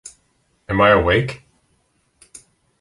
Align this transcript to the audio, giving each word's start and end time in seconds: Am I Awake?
Am 0.67 0.81
I 0.81 0.89
Awake? 0.93 1.43